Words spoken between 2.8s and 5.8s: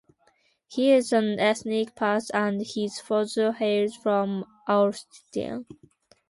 father hails from Afghanistan.